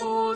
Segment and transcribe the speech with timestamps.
[0.00, 0.32] Lord.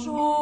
[0.00, 0.39] jour.